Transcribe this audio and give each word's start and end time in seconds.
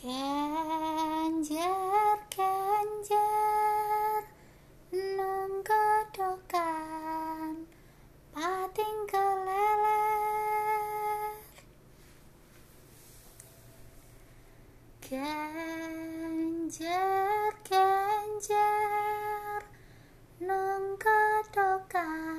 Kenjer, 0.00 1.68
kenjer, 2.32 4.24
nung 4.96 5.60
gedokan, 5.60 7.68
pating 8.32 9.00
keleler. 9.12 9.76
Kenjer, 15.04 15.52
kenjer, 17.68 19.60
nung 20.40 20.96
gedokan, 20.96 22.29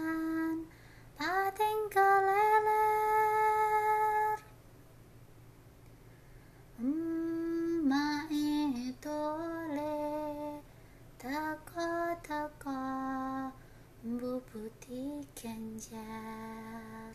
kenjar 15.42 17.14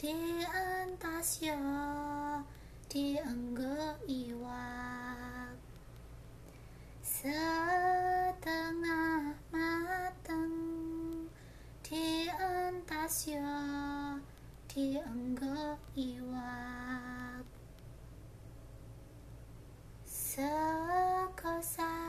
diantasya 0.00 1.60
dienggo 2.88 4.00
iwak. 4.08 5.60
Setengah 7.04 8.08
mateng 9.52 10.56
diantasya 11.84 13.44
dienggo 14.72 15.76
iwak. 15.92 17.44
Sego 20.08 21.60
sapiring 21.60 21.99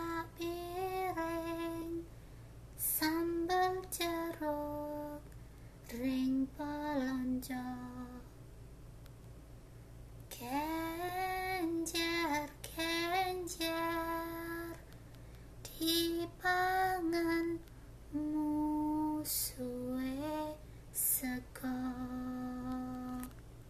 Bye. 16.39 16.70